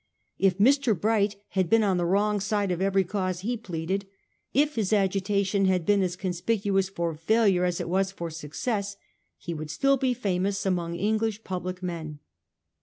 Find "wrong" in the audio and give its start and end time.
2.07-2.39